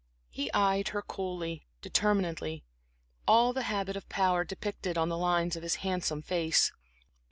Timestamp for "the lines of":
5.09-5.61